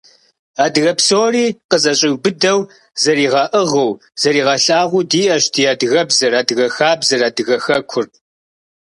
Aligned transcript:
Адыгэ 0.63 0.93
псори 0.97 1.45
къызэщӀиубыдэу, 1.69 2.59
зэригъэӀыгъыу, 3.01 3.91
зэригъэлъагъуу 4.21 5.03
диӀэщ 5.09 5.43
ди 5.53 5.63
адыгэбзэр, 5.71 6.33
адыгэ 6.39 6.67
хабзэр, 6.75 7.21
адыгэ 7.27 7.57
хэкур. 7.65 8.05